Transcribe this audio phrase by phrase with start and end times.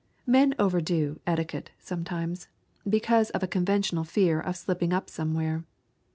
[0.25, 2.47] Men overdo etiquette sometimes,
[2.89, 5.63] because of a conventional fear of slipping up somewhere.